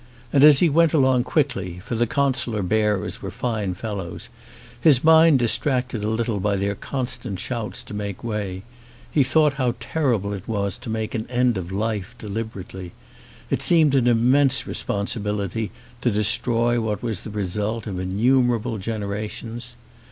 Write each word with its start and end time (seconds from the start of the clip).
And 0.33 0.43
as 0.43 0.61
he 0.61 0.67
went 0.67 0.93
along 0.93 1.25
quickly, 1.25 1.77
for 1.77 1.93
the 1.93 2.07
consular 2.07 2.63
bearers 2.63 3.21
were 3.21 3.29
fine 3.29 3.75
fellows, 3.75 4.29
his 4.81 5.03
mind 5.03 5.37
distracted 5.37 6.03
a 6.03 6.09
little 6.09 6.39
by 6.39 6.55
their 6.55 6.73
constant 6.73 7.39
shouts 7.39 7.83
to 7.83 7.93
make 7.93 8.23
way, 8.23 8.63
he 9.11 9.21
thought 9.21 9.53
how 9.61 9.75
terrible 9.79 10.33
it 10.33 10.47
was 10.47 10.79
to 10.79 10.89
make 10.89 11.13
an 11.13 11.27
end 11.29 11.55
of 11.55 11.71
life 11.71 12.15
deliberately: 12.17 12.93
it 13.51 13.61
seemed 13.61 13.93
an 13.93 14.07
im 14.07 14.31
mense 14.31 14.65
responsibility 14.65 15.69
to 16.01 16.09
destroy 16.09 16.81
what 16.81 17.03
was 17.03 17.21
the 17.21 17.29
result 17.29 17.85
of 17.85 17.99
innumerable 17.99 18.79
generations. 18.79 19.75